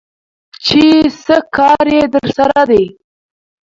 چې 0.65 0.83
څه 1.23 1.37
کار 1.55 1.85
يې 1.95 2.03
درسره 2.15 2.61
دى? 2.69 2.85